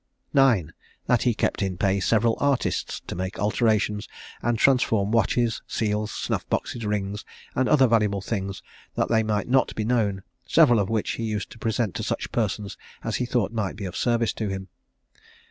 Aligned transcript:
IX. 0.33 0.71
That 1.05 1.21
he 1.21 1.35
kept 1.35 1.61
in 1.61 1.77
pay 1.77 1.99
several 1.99 2.35
artists 2.39 3.01
to 3.05 3.13
make 3.13 3.37
alterations, 3.37 4.07
and 4.41 4.57
transform 4.57 5.11
watches, 5.11 5.61
seals, 5.67 6.09
snuff 6.11 6.49
boxes, 6.49 6.87
rings, 6.87 7.23
and 7.53 7.69
other 7.69 7.85
valuable 7.85 8.19
things, 8.21 8.63
that 8.95 9.09
they 9.09 9.21
might 9.21 9.47
not 9.47 9.75
be 9.75 9.85
known, 9.85 10.23
several 10.43 10.79
of 10.79 10.89
which 10.89 11.11
he 11.11 11.23
used 11.25 11.51
to 11.51 11.59
present 11.59 11.93
to 11.93 12.03
such 12.03 12.31
persons 12.31 12.77
as 13.03 13.17
he 13.17 13.27
thought 13.27 13.51
might 13.53 13.75
be 13.75 13.85
of 13.85 13.95
service 13.95 14.33
to 14.33 14.47
him. 14.49 14.69